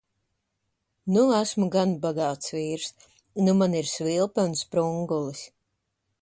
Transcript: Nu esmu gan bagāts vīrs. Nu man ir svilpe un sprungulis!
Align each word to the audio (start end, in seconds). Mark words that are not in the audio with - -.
Nu 1.17 1.25
esmu 1.39 1.67
gan 1.75 1.93
bagāts 2.05 2.55
vīrs. 2.55 2.89
Nu 3.49 3.55
man 3.61 3.77
ir 3.83 3.93
svilpe 3.93 4.47
un 4.49 4.57
sprungulis! 4.63 5.47